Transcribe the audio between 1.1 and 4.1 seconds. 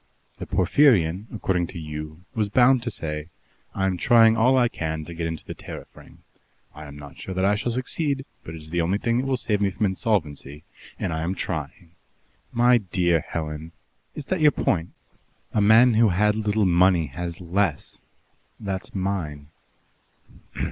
according to you, was bound to say, 'I am